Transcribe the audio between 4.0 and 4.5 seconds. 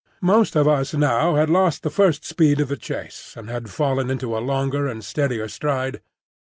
into a